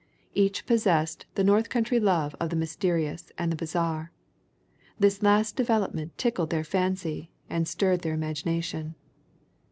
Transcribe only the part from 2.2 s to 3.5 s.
of the mysterious